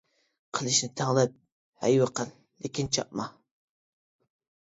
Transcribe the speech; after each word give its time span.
قىلىچنى 0.59 0.87
تەڭلەپ 1.01 1.33
ھەيۋە 1.83 2.07
قىل، 2.21 2.31
لېكىن 2.65 2.89
چاپما! 2.97 3.27